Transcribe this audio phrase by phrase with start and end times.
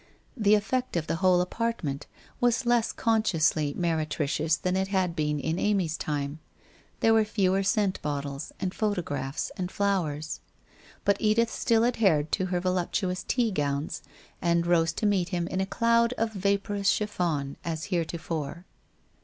[0.35, 2.07] The effect of the whole apartment
[2.39, 6.39] was less consciously meretricious than it had been in Amy's time.
[7.01, 10.39] There were fewer scent bottles, and photographs, and flowers;
[11.05, 14.01] but Edith still adhered to her voluptuous tea gowns,
[14.41, 18.65] and rose to meet him in a cloud of vaporous chiffon as heretofore.